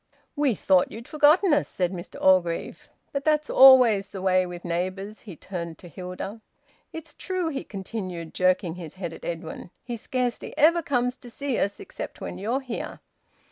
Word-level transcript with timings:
"We 0.35 0.55
thought 0.55 0.91
you'd 0.91 1.07
forgotten 1.07 1.53
us," 1.53 1.67
said 1.67 1.93
Mr 1.93 2.19
Orgreave. 2.19 2.89
"But 3.13 3.23
that's 3.23 3.51
always 3.51 4.07
the 4.07 4.19
way 4.23 4.47
with 4.47 4.65
neighbours." 4.65 5.21
He 5.29 5.35
turned 5.35 5.77
to 5.77 5.87
Hilda. 5.87 6.41
"It's 6.91 7.13
true," 7.13 7.49
he 7.49 7.63
continued, 7.63 8.33
jerking 8.33 8.73
his 8.73 8.95
head 8.95 9.13
at 9.13 9.23
Edwin. 9.23 9.69
"He 9.83 9.95
scarcely 9.97 10.57
ever 10.57 10.81
comes 10.81 11.17
to 11.17 11.29
see 11.29 11.59
us, 11.59 11.79
except 11.79 12.19
when 12.19 12.39
you're 12.39 12.61
here." 12.61 12.99